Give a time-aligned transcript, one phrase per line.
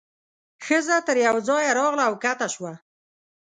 [0.65, 2.73] ښځه تر یوه ځایه راغله او کښته شوه.